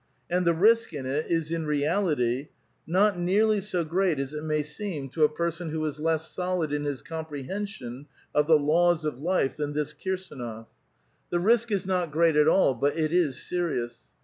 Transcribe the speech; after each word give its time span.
And 0.31 0.45
the 0.47 0.53
risk 0.55 0.93
in 0.93 1.05
it 1.05 1.27
is, 1.27 1.51
in 1.51 1.67
reality, 1.67 2.47
not 2.87 3.19
nearly 3.19 3.61
so 3.61 3.83
great 3.83 4.17
as 4.19 4.33
it 4.33 4.43
may 4.43 4.63
seem 4.63 5.09
to 5.09 5.23
a 5.23 5.29
person 5.29 5.69
who 5.69 5.85
is 5.85 5.99
less 5.99 6.27
solid 6.31 6.73
in 6.73 6.85
his 6.85 7.03
comprehension 7.03 8.07
of 8.33 8.47
the 8.47 8.57
laws 8.57 9.05
of 9.05 9.19
life 9.21 9.55
than 9.57 9.73
this 9.73 9.93
Kirsdnof. 9.93 10.65
A 10.65 10.65
VITAL 10.65 10.65
QUESTION, 10.65 11.29
411 11.29 11.29
The 11.29 11.39
risk 11.39 11.71
is 11.71 11.85
not 11.85 12.11
great 12.11 12.35
at 12.35 12.47
all, 12.47 12.73
but 12.73 12.97
it 12.97 13.13
is 13.13 13.43
serious. 13.43 13.99